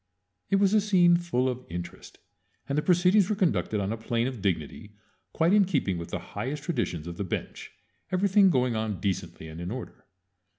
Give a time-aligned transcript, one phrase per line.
[0.49, 2.17] It was a scene full of interest,
[2.67, 4.95] and the proceedings were conducted on a plane of dignity
[5.31, 7.71] quite in keeping with the highest traditions of the bench,
[8.11, 10.05] everything going on decently and in order.